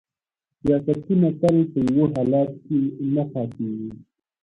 [0.61, 2.79] سیاستونه تل په یو حالت کې
[3.13, 3.89] نه پاتیږي